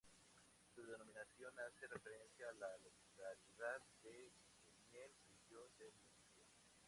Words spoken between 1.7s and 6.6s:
referencia a la localidad de Beniel, Región de Murcia.